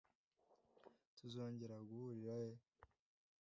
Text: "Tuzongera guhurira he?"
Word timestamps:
"Tuzongera 1.17 1.75
guhurira 1.89 2.33
he?" 2.41 2.51